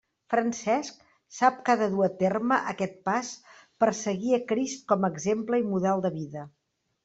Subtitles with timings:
[0.33, 1.03] Francesc
[1.39, 3.31] sap que ha de dur a terme aquest pas
[3.85, 6.51] per seguir a Crist com a exemple i model de vida.